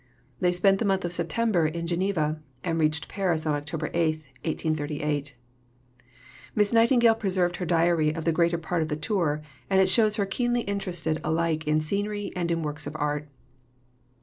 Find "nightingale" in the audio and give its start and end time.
6.73-7.13